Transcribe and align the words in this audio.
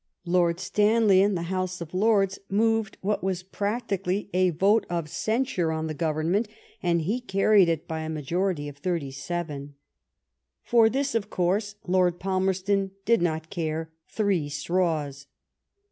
Lord 0.25 0.59
Stanley 0.59 1.21
in 1.21 1.35
the 1.35 1.43
House 1.43 1.79
of 1.79 1.93
Lords 1.93 2.39
moved 2.49 2.97
what 3.01 3.23
was 3.23 3.43
practically 3.43 4.31
a 4.33 4.49
vote 4.49 4.83
of 4.89 5.07
cen 5.07 5.45
sure 5.45 5.71
on 5.71 5.85
the 5.85 5.93
Government, 5.93 6.47
and 6.81 7.03
he 7.03 7.21
carried 7.21 7.69
it 7.69 7.87
by 7.87 7.99
a 7.99 8.09
majority 8.09 8.67
of 8.67 8.77
thirty 8.77 9.11
seven. 9.11 9.75
For 10.63 10.89
this, 10.89 11.13
of 11.13 11.29
course, 11.29 11.75
Lord 11.85 12.19
Palmerston 12.19 12.89
did 13.05 13.21
not 13.21 13.51
care 13.51 13.91
three 14.07 14.49
straws. 14.49 15.27